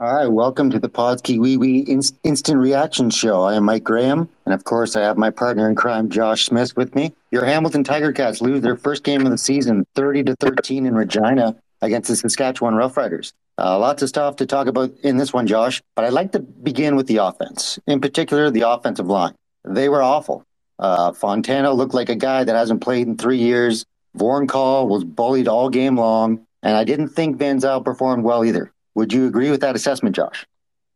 [0.00, 3.42] All right, welcome to the Podski Wee Wee Instant Reaction Show.
[3.42, 6.76] I am Mike Graham, and of course, I have my partner in crime, Josh Smith,
[6.76, 7.12] with me.
[7.32, 10.94] Your Hamilton Tiger Cats lose their first game of the season, 30 to 13 in
[10.94, 13.32] Regina against the Saskatchewan Roughriders.
[13.58, 16.38] Uh, lots of stuff to talk about in this one, Josh, but I'd like to
[16.38, 19.34] begin with the offense, in particular, the offensive line.
[19.64, 20.44] They were awful.
[20.78, 23.84] Uh, Fontana looked like a guy that hasn't played in three years.
[24.16, 28.72] Vornkall was bullied all game long, and I didn't think Van Zeyl performed well either.
[28.98, 30.44] Would you agree with that assessment, Josh?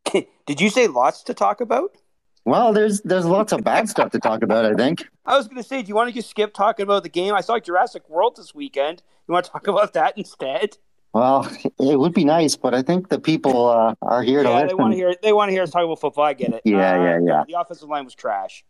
[0.13, 1.97] Did you say lots to talk about?
[2.45, 4.67] Well, there's there's lots of bad stuff to talk about.
[4.67, 5.09] I think.
[5.25, 7.33] I was going to say, do you want to just skip talking about the game?
[7.33, 9.05] I saw Jurassic World this weekend.
[9.29, 10.79] You want to talk about that instead?
[11.13, 14.55] Well, it would be nice, but I think the people uh, are here yeah, to
[14.55, 14.67] listen.
[14.67, 15.15] they want to hear.
[15.23, 16.25] They want to hear us talk about football.
[16.25, 16.63] I get it.
[16.65, 17.45] Yeah, uh, yeah, yeah.
[17.47, 18.65] The offensive line was trash.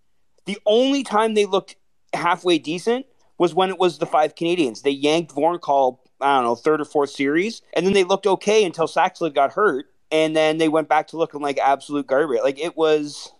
[0.45, 1.77] The only time they looked
[2.13, 3.07] halfway decent
[3.39, 4.83] was when it was the five Canadians.
[4.83, 7.63] They yanked Vornkall I don't know, third or fourth series.
[7.75, 9.87] And then they looked okay until Saxelid got hurt.
[10.11, 12.41] And then they went back to looking like absolute garbage.
[12.43, 13.33] Like it was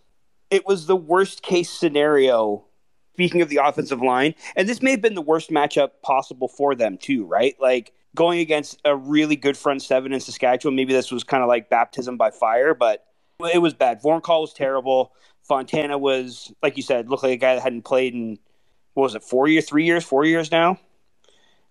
[0.51, 2.65] it was the worst case scenario,
[3.15, 4.35] speaking of the offensive line.
[4.57, 7.55] And this may have been the worst matchup possible for them too, right?
[7.61, 11.49] Like going against a really good front seven in Saskatchewan, maybe this was kind of
[11.49, 13.05] like baptism by fire, but
[13.53, 14.03] it was bad.
[14.03, 15.13] Vornkall was terrible.
[15.43, 18.39] Fontana was, like you said, looked like a guy that hadn't played in
[18.95, 20.79] what was it, four years, three years, four years now?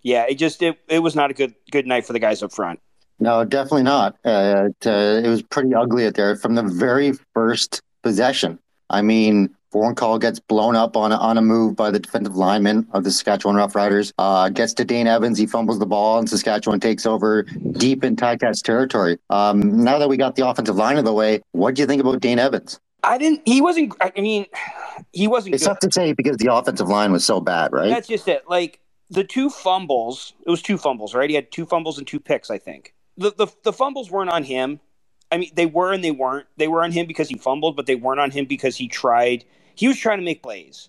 [0.02, 2.52] Yeah, it just it, it was not a good good night for the guys up
[2.52, 2.80] front.
[3.18, 4.16] No, definitely not.
[4.24, 8.58] Uh, it, uh, it was pretty ugly out there from the very first possession.
[8.90, 12.86] I mean, Vornkall gets blown up on a, on a move by the defensive lineman
[12.92, 14.12] of the Saskatchewan Roughriders.
[14.18, 18.16] Uh, gets to Dane Evans, he fumbles the ball, and Saskatchewan takes over deep in
[18.16, 19.18] Ticats territory.
[19.30, 22.00] Um, now that we got the offensive line of the way, what do you think
[22.00, 22.80] about Dane Evans?
[23.04, 23.42] I didn't.
[23.46, 23.94] He wasn't.
[24.00, 24.46] I mean,
[25.12, 25.54] he wasn't.
[25.54, 25.70] It's good.
[25.70, 27.88] tough to say because the offensive line was so bad, right?
[27.88, 28.44] That's just it.
[28.48, 28.78] Like
[29.12, 31.28] the two fumbles, it was two fumbles, right?
[31.28, 32.94] He had two fumbles and two picks, I think.
[33.18, 34.80] The, the the fumbles weren't on him.
[35.30, 36.46] I mean, they were and they weren't.
[36.56, 39.44] They were on him because he fumbled, but they weren't on him because he tried.
[39.74, 40.88] He was trying to make plays,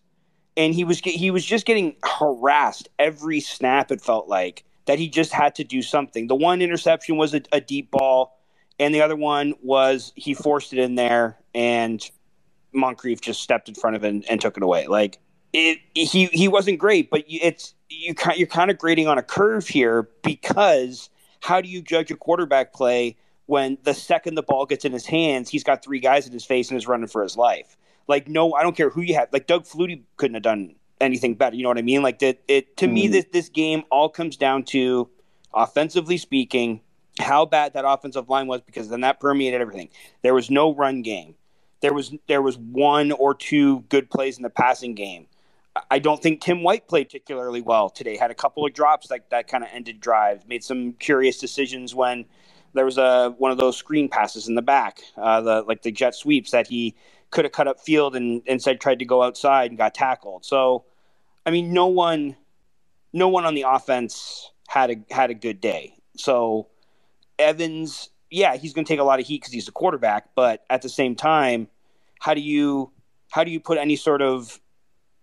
[0.56, 3.92] and he was he was just getting harassed every snap.
[3.92, 6.28] It felt like that he just had to do something.
[6.28, 8.40] The one interception was a, a deep ball,
[8.80, 12.10] and the other one was he forced it in there, and
[12.72, 14.88] Moncrief just stepped in front of it and, and took it away.
[14.88, 15.20] Like
[15.52, 19.68] it, he he wasn't great, but it's you you're kind of grading on a curve
[19.68, 21.10] here because
[21.42, 25.06] how do you judge a quarterback play when the second the ball gets in his
[25.06, 27.78] hands, he's got three guys in his face and is running for his life?
[28.08, 29.30] Like, no, I don't care who you have.
[29.32, 31.56] Like Doug Flutie couldn't have done anything better.
[31.56, 32.02] You know what I mean?
[32.02, 32.42] Like that.
[32.48, 32.94] It to mm.
[32.94, 35.10] me, this this game all comes down to
[35.54, 36.82] offensively speaking,
[37.20, 39.90] how bad that offensive line was because then that permeated everything.
[40.22, 41.36] There was no run game.
[41.82, 45.28] There was there was one or two good plays in the passing game.
[45.90, 48.16] I don't think Tim White played particularly well today.
[48.16, 50.46] Had a couple of drops that that kind of ended drives.
[50.48, 52.26] Made some curious decisions when
[52.74, 55.92] there was a one of those screen passes in the back, uh, the like the
[55.92, 56.96] jet sweeps that he
[57.32, 60.46] could have cut up field and instead tried to go outside and got tackled.
[60.46, 60.86] So,
[61.46, 62.36] I mean, no one,
[63.12, 65.96] no one on the offense had a had a good day.
[66.16, 66.68] So,
[67.40, 70.64] Evans, yeah, he's going to take a lot of heat because he's a quarterback, but
[70.70, 71.68] at the same time,
[72.20, 72.92] how do you
[73.32, 74.60] how do you put any sort of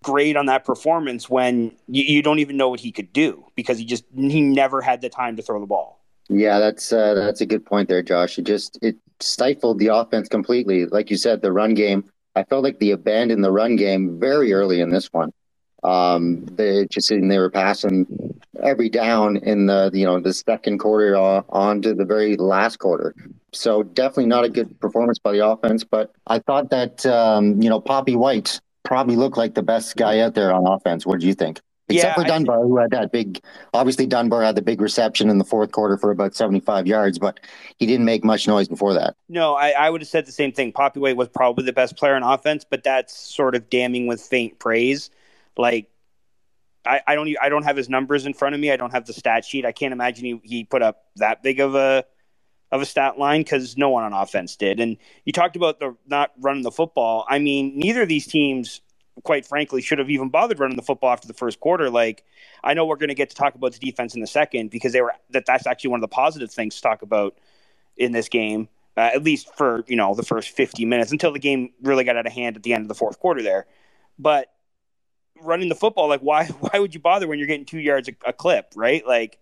[0.02, 3.78] grade on that performance when you, you, don't even know what he could do because
[3.78, 6.00] he just he never had the time to throw the ball.
[6.28, 8.38] Yeah, that's uh, that's a good point there, Josh.
[8.38, 10.86] It just it stifled the offense completely.
[10.86, 12.04] Like you said, the run game.
[12.36, 15.32] I felt like they abandoned the run game very early in this one.
[15.82, 18.06] Um, they just they were passing
[18.62, 22.78] every down in the you know the second quarter uh, on to the very last
[22.78, 23.14] quarter.
[23.52, 25.82] So definitely not a good performance by the offense.
[25.82, 30.20] But I thought that um, you know Papi White probably looked like the best guy
[30.20, 31.06] out there on offense.
[31.06, 31.60] What do you think?
[31.88, 32.68] Except yeah, for Dunbar, think...
[32.68, 33.40] who had that big.
[33.74, 37.40] Obviously, Dunbar had the big reception in the fourth quarter for about seventy-five yards, but
[37.78, 39.16] he didn't make much noise before that.
[39.28, 40.72] No, I, I would have said the same thing.
[40.72, 44.20] Papi White was probably the best player on offense, but that's sort of damning with
[44.20, 45.10] faint praise.
[45.56, 45.90] Like,
[46.86, 48.70] I, I don't, I don't have his numbers in front of me.
[48.70, 49.66] I don't have the stat sheet.
[49.66, 52.04] I can't imagine he, he put up that big of a
[52.72, 54.80] of a stat line because no one on offense did.
[54.80, 57.26] And you talked about the not running the football.
[57.28, 58.80] I mean, neither of these teams,
[59.24, 61.90] quite frankly, should have even bothered running the football after the first quarter.
[61.90, 62.24] Like,
[62.62, 64.92] I know we're going to get to talk about the defense in a second because
[64.92, 67.36] they were that that's actually one of the positive things to talk about
[67.96, 68.68] in this game.
[68.96, 72.16] Uh, at least for you know the first 50 minutes until the game really got
[72.16, 73.66] out of hand at the end of the fourth quarter there
[74.18, 74.52] but
[75.40, 78.12] running the football like why why would you bother when you're getting two yards a,
[78.26, 79.38] a clip right like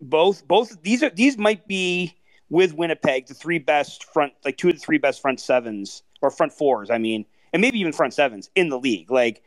[0.00, 2.16] both both these are these might be
[2.50, 6.30] with Winnipeg, the three best front, like two of the three best front sevens or
[6.30, 9.10] front fours, I mean, and maybe even front sevens in the league.
[9.10, 9.42] Like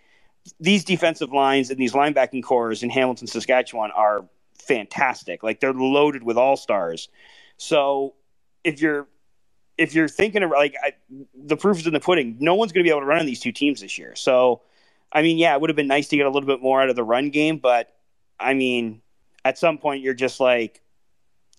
[0.59, 4.25] these defensive lines and these linebacking cores in Hamilton, Saskatchewan are
[4.57, 5.43] fantastic.
[5.43, 7.09] Like they're loaded with all stars.
[7.57, 8.15] So
[8.63, 9.07] if you're
[9.77, 10.93] if you're thinking of like I,
[11.33, 13.25] the proof is in the pudding, no one's going to be able to run on
[13.25, 14.15] these two teams this year.
[14.15, 14.61] So,
[15.11, 16.89] I mean, yeah, it would have been nice to get a little bit more out
[16.89, 17.93] of the run game, but
[18.39, 19.01] I mean,
[19.43, 20.82] at some point you're just like,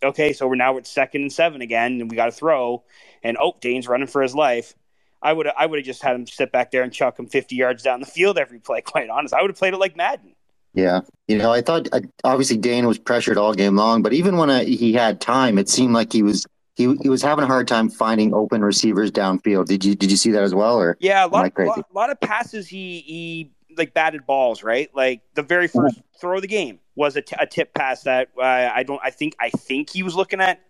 [0.03, 2.85] okay, so we're now at second and seven again, and we got to throw,
[3.23, 4.75] and oh, Dane's running for his life.
[5.23, 7.57] I would I would have just had him sit back there and chuck him 50
[7.57, 8.81] yards down the field every play.
[8.85, 10.35] Quite honest, I would have played it like Madden.
[10.75, 14.37] Yeah, you know, I thought uh, obviously Dane was pressured all game long, but even
[14.37, 16.45] when uh, he had time, it seemed like he was
[16.75, 19.67] he he was having a hard time finding open receivers downfield.
[19.67, 20.77] Did you did you see that as well?
[20.77, 24.91] Or yeah, a lot, of, lot, lot, of passes he he like batted balls, right?
[24.95, 26.01] Like the very 1st mm-hmm.
[26.21, 29.11] throw of the game was a, t- a tip pass that uh, I don't I
[29.11, 30.61] think I think he was looking at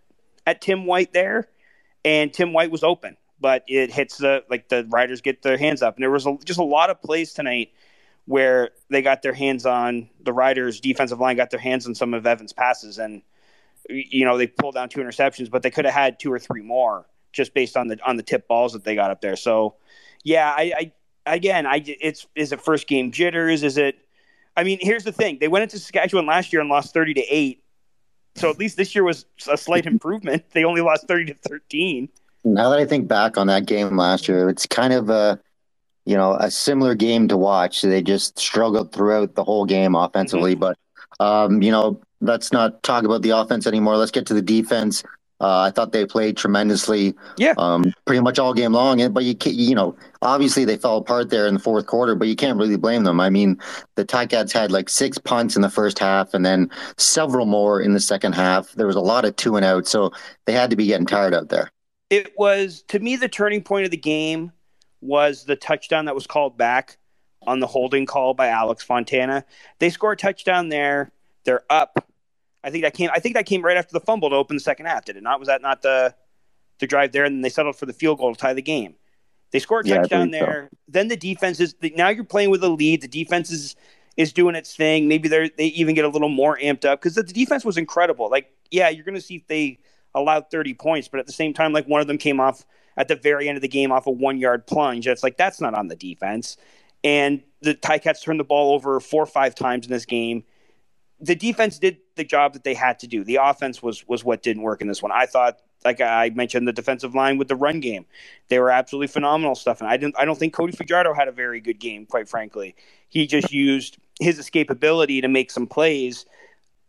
[0.47, 1.47] at Tim White there,
[2.03, 5.81] and Tim White was open, but it hits the like the riders get their hands
[5.81, 7.71] up, and there was a, just a lot of plays tonight
[8.25, 12.13] where they got their hands on the riders defensive line got their hands on some
[12.13, 13.21] of Evans passes and
[13.87, 16.63] you know they pulled down two interceptions but they could have had two or three
[16.63, 19.35] more just based on the on the tip balls that they got up there.
[19.35, 19.75] So
[20.23, 20.91] yeah I,
[21.25, 23.61] I again I it's is it first game jitters?
[23.63, 23.97] Is it
[24.57, 27.21] I mean here's the thing they went into Saskatchewan last year and lost 30 to
[27.21, 27.63] 8
[28.35, 32.09] so at least this year was a slight improvement they only lost 30 to 13
[32.43, 35.39] now that I think back on that game last year it's kind of a
[36.05, 37.81] you know, a similar game to watch.
[37.81, 40.55] They just struggled throughout the whole game offensively.
[40.55, 40.59] Mm-hmm.
[40.59, 40.77] But,
[41.19, 43.97] um, you know, let's not talk about the offense anymore.
[43.97, 45.03] Let's get to the defense.
[45.41, 47.13] Uh, I thought they played tremendously.
[47.37, 47.53] Yeah.
[47.57, 49.01] Um, pretty much all game long.
[49.01, 52.15] And, But you, can't, you know, obviously they fell apart there in the fourth quarter.
[52.15, 53.19] But you can't really blame them.
[53.19, 53.59] I mean,
[53.95, 57.93] the Ticats had like six punts in the first half, and then several more in
[57.93, 58.71] the second half.
[58.73, 60.11] There was a lot of two and out, so
[60.45, 61.69] they had to be getting tired out there.
[62.09, 64.51] It was to me the turning point of the game
[65.01, 66.97] was the touchdown that was called back
[67.47, 69.45] on the holding call by Alex Fontana.
[69.79, 71.11] They score a touchdown there.
[71.43, 72.07] They're up.
[72.65, 73.09] I think that came.
[73.13, 75.05] I think that came right after the fumble to open the second half.
[75.05, 75.39] Did it not?
[75.39, 76.15] Was that not the
[76.79, 77.23] the drive there?
[77.23, 78.95] And then they settled for the field goal to tie the game.
[79.51, 80.69] They scored a yeah, touchdown there.
[80.71, 80.77] So.
[80.87, 83.01] Then the defense is now you're playing with a lead.
[83.01, 83.75] The defense is
[84.17, 85.07] is doing its thing.
[85.07, 87.77] Maybe they they even get a little more amped up because the, the defense was
[87.77, 88.29] incredible.
[88.29, 89.79] Like yeah, you're going to see if they
[90.15, 92.65] allowed 30 points, but at the same time, like one of them came off
[92.97, 95.07] at the very end of the game off a one yard plunge.
[95.07, 96.57] It's like that's not on the defense.
[97.03, 100.43] And the Ticats turned the ball over four or five times in this game.
[101.19, 103.23] The defense did the job that they had to do.
[103.23, 105.11] The offense was was what didn't work in this one.
[105.11, 108.05] I thought, like I mentioned, the defensive line with the run game,
[108.49, 109.81] they were absolutely phenomenal stuff.
[109.81, 112.75] And I didn't, I don't think Cody Fajardo had a very good game, quite frankly.
[113.09, 116.25] He just used his escapability to make some plays.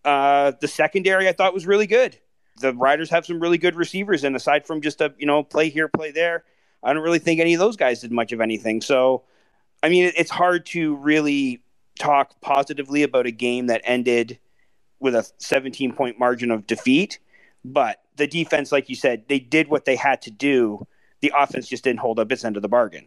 [0.05, 2.19] Uh, the secondary I thought was really good
[2.61, 5.69] the Riders have some really good receivers, and aside from just a you know play
[5.69, 6.44] here, play there,
[6.82, 8.81] I don't really think any of those guys did much of anything.
[8.81, 9.25] So,
[9.82, 11.62] I mean, it's hard to really
[11.99, 14.38] talk positively about a game that ended
[15.01, 17.19] with a 17 point margin of defeat.
[17.65, 20.87] But the defense, like you said, they did what they had to do.
[21.21, 23.07] The offense just didn't hold up its end of the bargain.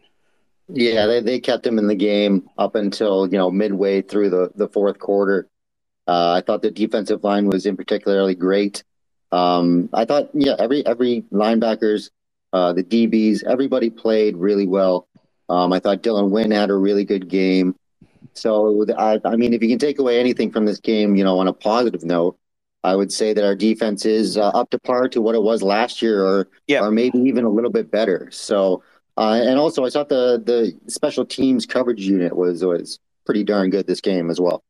[0.68, 4.52] Yeah, they, they kept him in the game up until you know midway through the
[4.54, 5.48] the fourth quarter.
[6.06, 8.84] Uh, I thought the defensive line was in particularly great.
[9.32, 12.10] Um, I thought, yeah, every every linebackers,
[12.52, 15.08] uh, the DBs, everybody played really well.
[15.48, 17.74] Um, I thought Dylan Wynn had a really good game.
[18.34, 21.38] So I, I mean, if you can take away anything from this game, you know,
[21.38, 22.38] on a positive note,
[22.82, 25.62] I would say that our defense is uh, up to par to what it was
[25.62, 26.80] last year, or yeah.
[26.80, 28.28] or maybe even a little bit better.
[28.30, 28.82] So,
[29.18, 33.70] uh, and also I thought the the special teams coverage unit was was pretty darn
[33.70, 34.64] good this game as well.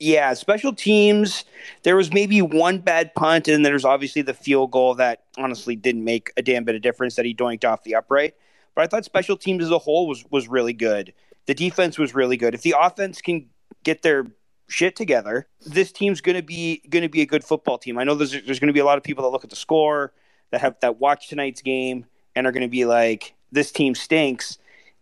[0.00, 1.44] Yeah, special teams.
[1.84, 6.02] There was maybe one bad punt, and there's obviously the field goal that honestly didn't
[6.02, 8.34] make a damn bit of difference that he doinked off the upright.
[8.74, 11.12] But I thought special teams as a whole was was really good.
[11.46, 12.54] The defense was really good.
[12.54, 13.46] If the offense can
[13.84, 14.26] get their
[14.68, 17.98] shit together, this team's going to be going to be a good football team.
[17.98, 19.56] I know there's there's going to be a lot of people that look at the
[19.56, 20.12] score
[20.50, 24.58] that have that watch tonight's game and are going to be like, this team stinks.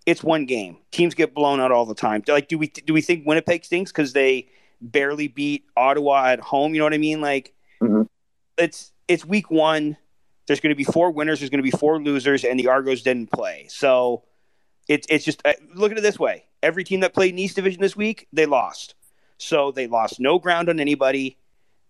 [0.06, 0.78] It's one game.
[0.90, 2.22] Teams get blown out all the time.
[2.26, 4.48] Like, do we do we think Winnipeg stinks because they
[4.80, 6.74] barely beat Ottawa at home.
[6.74, 7.20] You know what I mean?
[7.20, 8.02] Like mm-hmm.
[8.58, 9.96] it's it's week one.
[10.46, 11.40] There's going to be four winners.
[11.40, 13.66] There's going to be four losers, and the Argos didn't play.
[13.68, 14.24] So
[14.90, 17.56] it's it's just uh, look at it this way: every team that played in East
[17.56, 18.94] Division this week, they lost.
[19.38, 21.38] So they lost no ground on anybody.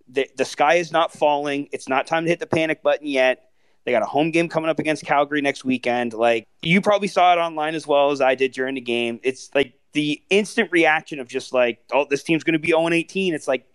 [0.06, 1.68] The, the sky is not falling.
[1.72, 3.50] It's not time to hit the panic button yet.
[3.84, 6.12] They got a home game coming up against Calgary next weekend.
[6.12, 9.18] Like you probably saw it online as well as I did during the game.
[9.22, 12.88] It's like the instant reaction of just like, oh, this team's going to be 0
[12.90, 13.34] 18.
[13.34, 13.66] It's like,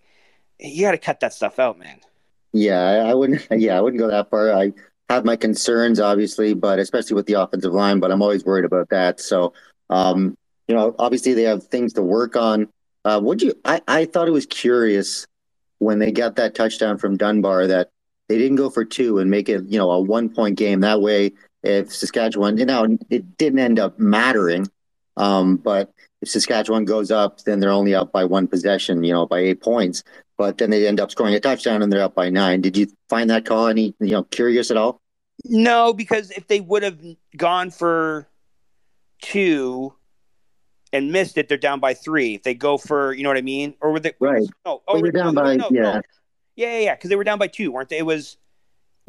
[0.60, 2.00] you got to cut that stuff out, man.
[2.54, 3.48] Yeah, I wouldn't.
[3.60, 4.54] Yeah, I wouldn't go that far.
[4.54, 4.72] I
[5.10, 8.00] have my concerns, obviously, but especially with the offensive line.
[8.00, 9.20] But I'm always worried about that.
[9.20, 9.54] So,
[9.90, 12.68] um, you know, obviously they have things to work on.
[13.04, 13.54] Uh, would you?
[13.64, 15.28] I, I thought it was curious
[15.80, 17.90] when they got that touchdown from Dunbar that
[18.28, 20.80] they didn't go for two and make it, you know, a one point game.
[20.80, 24.68] That way, if Saskatchewan, you know, it didn't end up mattering.
[25.18, 29.26] Um, but if Saskatchewan goes up, then they're only up by one possession, you know,
[29.26, 30.04] by eight points.
[30.38, 32.62] But then they end up scoring a touchdown and they're up by nine.
[32.62, 35.02] Did you find that call any, you know, curious at all?
[35.46, 37.00] No, because if they would have
[37.38, 38.28] gone for
[39.22, 39.94] two
[40.92, 42.36] and missed it, they're down by three.
[42.36, 44.44] If they go for, you know what I mean, or were they right?
[44.66, 46.02] No, oh, they're down no, by no, yeah, no.
[46.56, 47.98] yeah, yeah, yeah, because they were down by two, weren't they?
[47.98, 48.38] It was.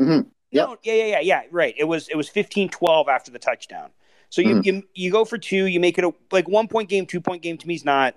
[0.00, 0.28] Mm-hmm.
[0.50, 0.68] Yep.
[0.68, 1.42] No, yeah, yeah, yeah, yeah.
[1.50, 1.74] Right.
[1.76, 3.90] It was it was 15-12 after the touchdown.
[4.36, 4.64] So you, mm-hmm.
[4.64, 7.40] you you go for two, you make it a like one point game, two point
[7.40, 7.56] game.
[7.56, 8.14] To me, is not.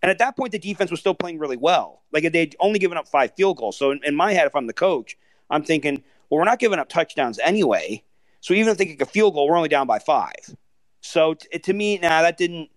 [0.00, 2.02] And at that point, the defense was still playing really well.
[2.12, 3.76] Like they'd only given up five field goals.
[3.76, 5.18] So in, in my head, if I'm the coach,
[5.50, 8.04] I'm thinking, well, we're not giving up touchdowns anyway.
[8.40, 10.54] So even if they kick a field goal, we're only down by five.
[11.00, 12.70] So t- to me, now nah, that didn't.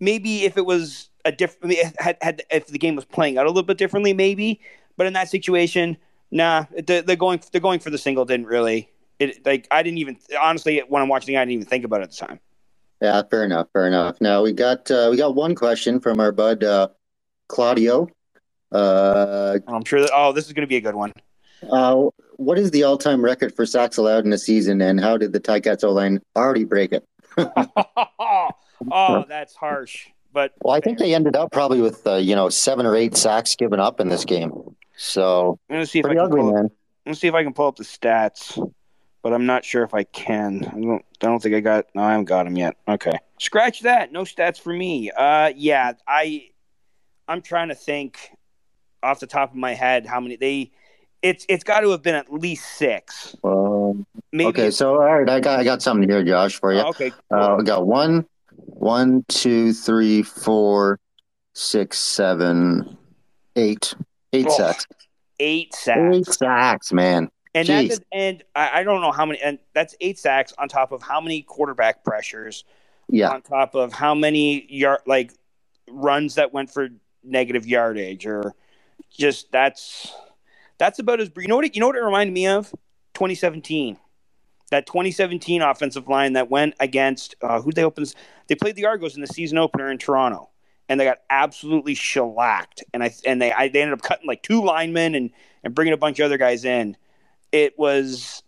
[0.00, 3.38] Maybe if it was a different, I mean, had, had if the game was playing
[3.38, 4.60] out a little bit differently, maybe.
[4.96, 5.98] But in that situation,
[6.32, 8.24] nah, they're, they're going they're going for the single.
[8.24, 8.90] Didn't really.
[9.18, 12.04] It like I didn't even honestly when I'm watching, I didn't even think about it
[12.04, 12.40] at the time.
[13.00, 14.20] Yeah, fair enough, fair enough.
[14.20, 16.88] Now we got uh, we got one question from our bud uh,
[17.48, 18.08] Claudio.
[18.70, 21.12] Uh, I'm sure that oh, this is going to be a good one.
[21.70, 25.32] Uh, what is the all-time record for sacks allowed in a season, and how did
[25.32, 27.04] the Ticats O-line already break it?
[28.90, 30.08] oh, that's harsh.
[30.32, 33.16] But well, I think they ended up probably with uh, you know seven or eight
[33.16, 34.52] sacks given up in this game.
[34.96, 36.72] So I'm gonna see if I can ugly, pull up,
[37.06, 38.72] I'm see if I can pull up the stats,
[39.22, 40.64] but I'm not sure if I can.
[40.64, 41.04] I don't.
[41.22, 41.86] I don't think I got.
[41.94, 42.76] No, I haven't got them yet.
[42.88, 44.12] Okay, scratch that.
[44.12, 45.10] No stats for me.
[45.10, 46.48] Uh, yeah, I.
[47.28, 48.30] I'm trying to think
[49.02, 50.72] off the top of my head how many they
[51.22, 53.36] it's it's got to have been at least six.
[53.44, 56.80] Um, Maybe okay, so all right, I got I got something here, Josh, for you.
[56.80, 57.38] Oh, okay, cool.
[57.38, 60.98] uh, I got one, one, two, three, four,
[61.54, 62.96] six, seven,
[63.56, 63.94] eight,
[64.32, 64.86] eight oh, sacks.
[65.38, 66.16] Eight sacks.
[66.16, 67.30] Eight sacks, man.
[67.54, 67.88] And Jeez.
[67.88, 71.02] that's and I, I don't know how many, and that's eight sacks on top of
[71.02, 72.64] how many quarterback pressures.
[73.08, 73.30] Yeah.
[73.30, 75.32] On top of how many yard like
[75.90, 76.88] runs that went for
[77.22, 78.54] negative yardage, or
[79.10, 80.12] just that's
[80.78, 82.70] that's about as you know what it, you know what it reminded me of
[83.14, 83.98] 2017
[84.70, 88.14] that 2017 offensive line that went against uh, who they opened
[88.48, 90.48] they played the Argos in the season opener in Toronto
[90.88, 94.42] and they got absolutely shellacked and I and they I, they ended up cutting like
[94.42, 95.30] two linemen and
[95.62, 96.96] and bringing a bunch of other guys in
[97.52, 98.42] it was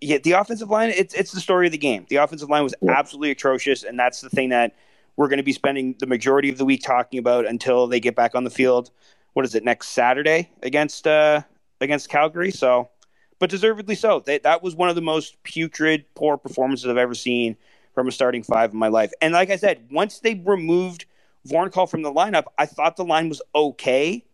[0.00, 2.74] yeah the offensive line it's it's the story of the game the offensive line was
[2.88, 4.74] absolutely atrocious and that's the thing that
[5.16, 8.14] we're going to be spending the majority of the week talking about until they get
[8.14, 8.90] back on the field
[9.32, 11.42] what is it next Saturday against uh
[11.80, 12.50] against Calgary.
[12.50, 12.90] So,
[13.38, 14.20] but deservedly so.
[14.20, 17.56] They, that was one of the most putrid, poor performances I've ever seen
[17.94, 19.12] from a starting five in my life.
[19.20, 21.06] And like I said, once they removed
[21.48, 24.24] Vornekal from the lineup, I thought the line was okay,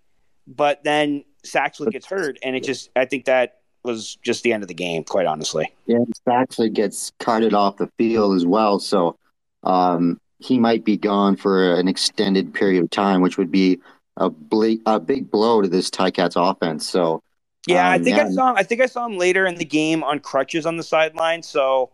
[0.46, 4.62] but then Saxley gets hurt, and it just I think that was just the end
[4.62, 5.72] of the game, quite honestly.
[5.86, 9.16] Yeah, Saxley gets carted off the field as well, so
[9.62, 13.80] um, he might be gone for an extended period of time, which would be
[14.16, 16.88] a, ble- a big blow to this Ticats offense.
[16.88, 17.22] So
[17.66, 18.26] yeah, um, I think yeah.
[18.26, 18.56] I saw him.
[18.56, 21.42] I think I saw him later in the game on crutches on the sideline.
[21.42, 21.90] So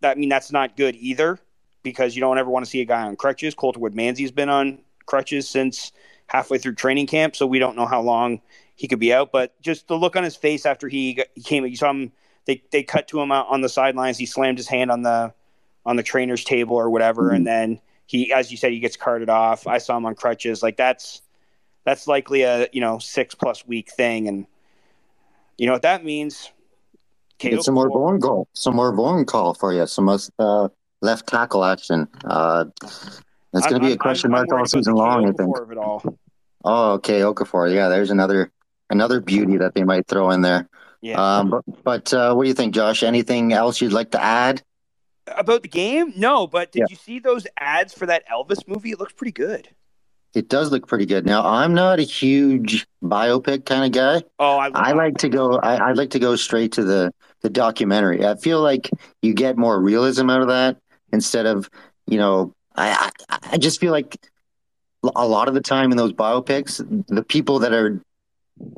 [0.00, 1.38] that I mean that's not good either
[1.82, 3.54] because you don't ever want to see a guy on crutches.
[3.54, 5.92] Coulter Woodmansey's been on crutches since
[6.26, 8.40] halfway through training camp, so we don't know how long
[8.80, 9.30] he could be out.
[9.30, 12.12] But just the look on his face after he, got, he came, you saw him.
[12.46, 14.16] They they cut to him out on the sidelines.
[14.16, 15.34] He slammed his hand on the
[15.84, 17.36] on the trainer's table or whatever, mm-hmm.
[17.36, 19.66] and then he, as you said, he gets carted off.
[19.66, 20.62] I saw him on crutches.
[20.62, 21.20] Like that's
[21.84, 24.46] that's likely a you know six plus week thing, and
[25.58, 26.50] you know what that means?
[27.36, 30.68] Get some more Vornekal, some more Vornekal for you, some uh,
[31.02, 32.08] left tackle action.
[32.24, 32.64] Uh,
[33.52, 35.28] that's going to be a question I'm, mark all season long.
[35.28, 35.58] I think.
[35.58, 36.02] Of it all.
[36.64, 37.72] Oh, okay, Okafor.
[37.74, 38.50] Yeah, there's another
[38.90, 40.68] another beauty that they might throw in there.
[41.00, 41.38] Yeah.
[41.38, 43.02] Um, but but uh, what do you think, Josh?
[43.02, 44.62] Anything else you'd like to add?
[45.26, 46.12] About the game?
[46.16, 46.86] No, but did yeah.
[46.90, 48.90] you see those ads for that Elvis movie?
[48.90, 49.68] It looks pretty good.
[50.34, 51.26] It does look pretty good.
[51.26, 54.22] Now, I'm not a huge biopic kind of guy.
[54.38, 55.56] Oh, I, I like to go.
[55.56, 58.24] I, I like to go straight to the the documentary.
[58.24, 58.90] I feel like
[59.22, 60.76] you get more realism out of that
[61.12, 61.70] instead of
[62.06, 62.52] you know.
[62.76, 64.16] I I, I just feel like
[65.02, 68.00] a lot of the time in those biopics, the people that are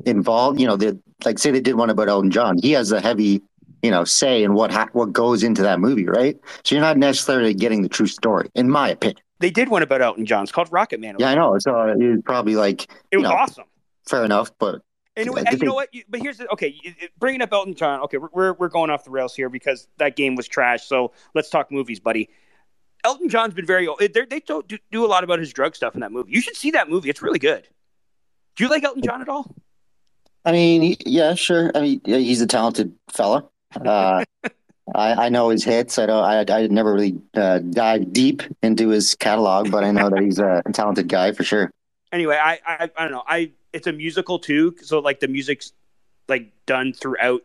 [0.06, 0.92] involved, you know, they
[1.24, 2.58] like say they did one about Elton John.
[2.58, 3.42] He has a heavy
[3.82, 6.38] you know say in what ha- what goes into that movie, right?
[6.64, 9.22] So you're not necessarily getting the true story, in my opinion.
[9.40, 10.44] They did one about Elton John.
[10.44, 11.16] It's called Rocketman.
[11.18, 11.58] Yeah, I know.
[11.58, 13.64] So uh, it was probably like it was know, awesome.
[14.08, 14.82] Fair enough, but
[15.16, 15.90] and, and you know what?
[16.08, 16.74] But here's the, okay.
[17.18, 18.00] Bringing up Elton John.
[18.02, 20.84] Okay, we're we're going off the rails here because that game was trash.
[20.84, 22.30] So let's talk movies, buddy.
[23.04, 23.88] Elton John's been very.
[23.88, 23.98] Old.
[23.98, 24.62] They do,
[24.92, 26.30] do a lot about his drug stuff in that movie.
[26.30, 27.10] You should see that movie.
[27.10, 27.66] It's really good.
[28.54, 29.52] Do you like Elton John at all?
[30.44, 31.70] I mean, yeah, sure.
[31.74, 33.48] I mean, he's a talented fella.
[33.74, 34.24] Uh,
[34.94, 35.98] I, I know his hits.
[35.98, 36.24] I don't.
[36.24, 40.38] I I never really uh, dive deep into his catalog, but I know that he's
[40.38, 41.70] a talented guy for sure.
[42.10, 43.22] Anyway, I, I I don't know.
[43.26, 45.72] I it's a musical too, so like the music's
[46.28, 47.42] like done throughout,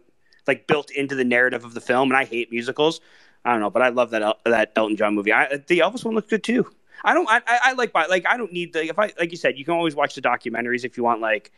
[0.48, 3.02] like built into the narrative of the film, and I hate musicals.
[3.46, 5.32] I don't know, but I love that El- that Elton John movie.
[5.32, 6.70] I, the Elvis one looks good too.
[7.04, 7.30] I don't.
[7.30, 9.64] I, I like by like I don't need the if I like you said you
[9.64, 11.52] can always watch the documentaries if you want like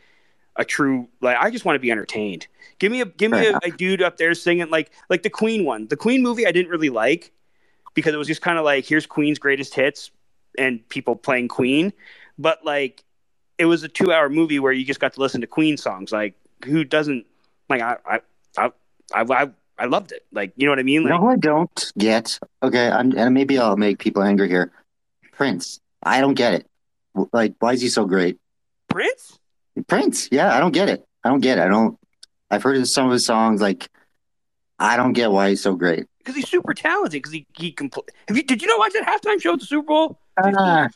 [0.56, 2.46] a true like I just want to be entertained.
[2.78, 5.64] Give me a give me a, a, dude up there singing like like the Queen
[5.64, 5.86] one.
[5.88, 7.32] The Queen movie I didn't really like
[7.94, 10.10] because it was just kind of like here's Queen's greatest hits
[10.58, 11.92] and people playing Queen,
[12.38, 13.04] but like
[13.58, 16.12] it was a two hour movie where you just got to listen to Queen songs.
[16.12, 17.26] Like who doesn't
[17.68, 18.20] like I I
[18.58, 18.70] I
[19.14, 20.24] I, I, I loved it.
[20.32, 21.04] Like you know what I mean?
[21.04, 22.38] Like, no, I don't get.
[22.62, 24.72] Okay, I'm, and maybe I'll make people angry here.
[25.32, 26.66] Prince, I don't get it.
[27.32, 28.38] Like, why is he so great?
[28.88, 29.39] Prince?
[29.86, 31.04] Prince, yeah, I don't get it.
[31.24, 31.62] I don't get it.
[31.62, 31.98] I don't.
[32.50, 33.60] I've heard some of his songs.
[33.60, 33.88] Like,
[34.78, 36.06] I don't get why he's so great.
[36.18, 37.12] Because he's super talented.
[37.12, 38.04] Because he he can play.
[38.28, 38.42] Have you?
[38.42, 40.18] Did you not watch that halftime show at the Super Bowl?
[40.42, 40.88] Uh,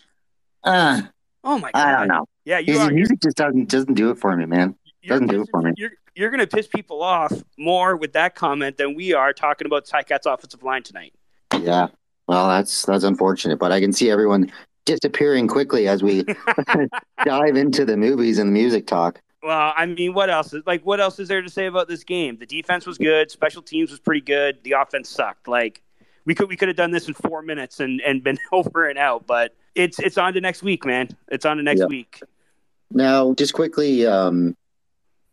[0.64, 1.02] uh,
[1.44, 1.86] oh my god!
[1.86, 2.26] I don't know.
[2.44, 4.76] Yeah, you his are, music just doesn't doesn't do it for me, man.
[5.06, 5.72] Doesn't do it for me.
[5.76, 9.66] You're, you're going to piss people off more with that comment than we are talking
[9.66, 11.12] about Ticats offensive line tonight.
[11.60, 11.88] Yeah,
[12.26, 14.50] well, that's that's unfortunate, but I can see everyone
[14.84, 16.24] disappearing quickly as we
[17.24, 19.20] dive into the movies and the music talk.
[19.42, 20.54] Well, I mean, what else?
[20.54, 22.38] Is, Like, what else is there to say about this game?
[22.38, 23.30] The defense was good.
[23.30, 24.58] Special teams was pretty good.
[24.62, 25.48] The offense sucked.
[25.48, 25.82] Like,
[26.24, 28.98] we could we could have done this in four minutes and and been over and
[28.98, 29.26] out.
[29.26, 31.08] But it's it's on to next week, man.
[31.28, 32.22] It's on to next week.
[32.90, 34.56] Now, just quickly, um,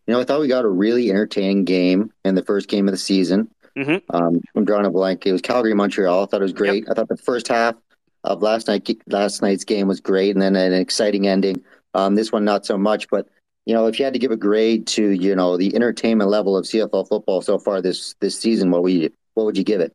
[0.06, 2.92] you know, I thought we got a really entertaining game in the first game of
[2.92, 3.48] the season.
[3.76, 4.14] Mm-hmm.
[4.14, 5.24] Um, I'm drawing a blank.
[5.24, 6.24] It was Calgary Montreal.
[6.24, 6.84] I thought it was great.
[6.84, 6.90] Yep.
[6.90, 7.76] I thought the first half
[8.24, 11.62] of last night last night's game was great, and then an exciting ending.
[11.94, 13.28] Um, this one not so much, but
[13.66, 16.56] you know, if you had to give a grade to you know the entertainment level
[16.56, 19.80] of CFL football so far this this season, what would you what would you give
[19.80, 19.92] it?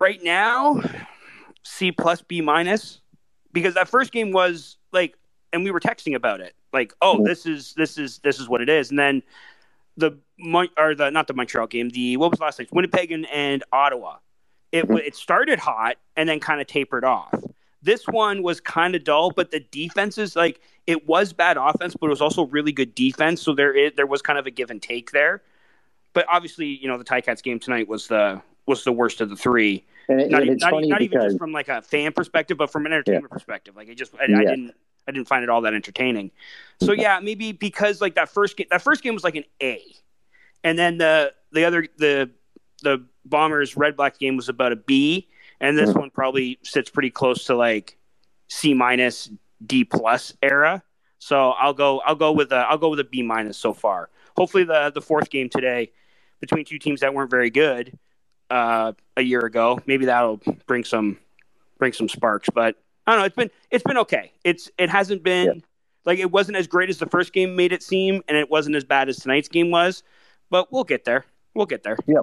[0.00, 0.80] Right now,
[1.64, 3.00] C plus B minus,
[3.52, 5.16] because that first game was like,
[5.52, 7.24] and we were texting about it, like, oh, mm-hmm.
[7.24, 9.22] this is this is this is what it is, and then
[9.96, 10.16] the
[10.76, 12.68] or the not the Montreal game, the what was last night?
[12.72, 14.16] Winnipeg and, and Ottawa.
[14.70, 14.96] It mm-hmm.
[14.98, 17.32] it started hot and then kind of tapered off.
[17.82, 22.06] This one was kind of dull, but the defenses like it was bad offense, but
[22.06, 23.42] it was also really good defense.
[23.42, 25.42] So there is, there was kind of a give and take there.
[26.12, 29.36] But obviously, you know, the Ticats game tonight was the was the worst of the
[29.36, 29.84] three.
[30.08, 31.02] And it, not, and not, not because...
[31.02, 33.34] even just from like a fan perspective, but from an entertainment yeah.
[33.34, 33.76] perspective.
[33.76, 34.38] Like it just I, yeah.
[34.38, 34.74] I didn't
[35.06, 36.30] I didn't find it all that entertaining.
[36.80, 39.82] So yeah, maybe because like that first game, that first game was like an A,
[40.64, 42.30] and then the the other the
[42.82, 45.28] the Bombers Red Black game was about a B,
[45.60, 46.00] and this mm-hmm.
[46.00, 47.98] one probably sits pretty close to like
[48.48, 49.30] C minus
[49.64, 50.82] D plus era.
[51.18, 54.10] So I'll go I'll go with a I'll go with a B minus so far.
[54.36, 55.92] Hopefully the the fourth game today
[56.40, 57.98] between two teams that weren't very good
[58.50, 61.18] uh, a year ago, maybe that'll bring some
[61.78, 62.48] bring some sparks.
[62.52, 63.26] But I don't know.
[63.26, 64.32] It's been it's been okay.
[64.44, 65.60] It's it hasn't been yeah.
[66.04, 68.76] like it wasn't as great as the first game made it seem, and it wasn't
[68.76, 70.02] as bad as tonight's game was.
[70.50, 71.26] But we'll get there.
[71.54, 71.98] We'll get there.
[72.06, 72.16] Yep.
[72.16, 72.20] Yeah,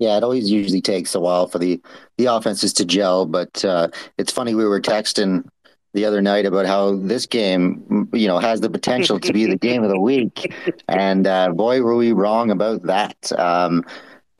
[0.00, 1.80] it always usually takes a while for the
[2.18, 3.26] the offenses to gel.
[3.26, 5.46] But uh, it's funny we were texting
[5.92, 9.56] the other night about how this game, you know, has the potential to be the
[9.68, 10.52] game of the week,
[10.88, 13.30] and uh, boy, were we wrong about that.
[13.38, 13.84] Um,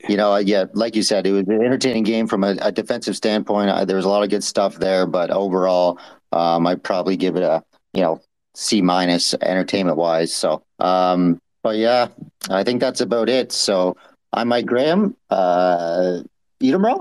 [0.07, 3.15] you know, yeah, like you said, it was an entertaining game from a, a defensive
[3.15, 3.69] standpoint.
[3.69, 5.99] Uh, there was a lot of good stuff there, but overall,
[6.31, 8.19] um, I'd probably give it a you know
[8.55, 10.33] C minus entertainment wise.
[10.33, 12.07] So, um, but yeah,
[12.49, 13.51] I think that's about it.
[13.51, 13.95] So
[14.33, 15.15] I'm Mike Graham.
[15.29, 16.21] Uh,
[16.59, 16.97] eat 'em raw.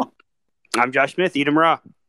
[0.77, 1.37] I'm Josh Smith.
[1.37, 1.79] Eat 'em raw.